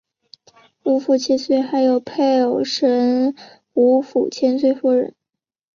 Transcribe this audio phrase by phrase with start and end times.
[0.81, 3.35] 吴府千岁还有配偶神
[3.75, 5.13] 吴府千岁夫人。